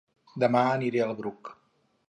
Dema 0.43 0.63
aniré 0.77 1.03
a 1.05 1.11
El 1.11 1.15
Bruc 1.21 1.55